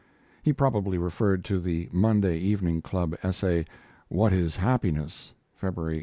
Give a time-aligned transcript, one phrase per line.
[0.41, 3.65] He probably referred to the Monday Evening Club essay,
[4.09, 5.99] "What Is Happiness?" (February, 1883).